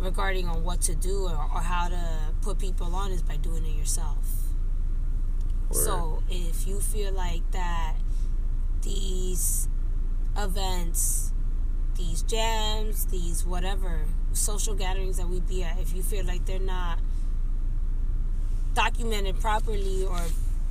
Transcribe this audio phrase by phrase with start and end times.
[0.00, 2.02] regarding on what to do or, or how to
[2.42, 4.26] put people on is by doing it yourself.
[5.70, 5.76] Word.
[5.84, 7.94] So if you feel like that
[8.82, 9.68] these
[10.36, 11.32] events,
[11.96, 16.58] these jams, these whatever social gatherings that we be at, if you feel like they're
[16.58, 16.98] not
[18.74, 20.20] documented properly or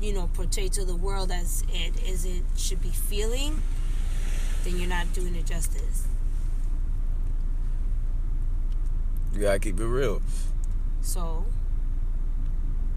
[0.00, 3.60] you know portrayed to the world as it as it should be feeling,
[4.64, 6.06] then you're not doing it justice.
[9.32, 10.22] You gotta keep it real.
[11.00, 11.46] So,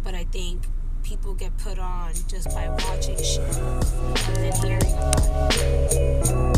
[0.03, 0.63] but I think
[1.03, 3.57] people get put on just by watching shit
[4.37, 6.50] and hearing.